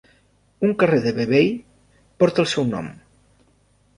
[0.67, 1.51] Un carrer de Vevey
[2.23, 2.89] porta el seu nom.